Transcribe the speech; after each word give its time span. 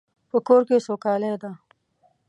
په 0.29 0.37
کور 0.47 0.61
کې 0.67 0.77
سوکالی 0.87 1.33
ده 1.41 1.51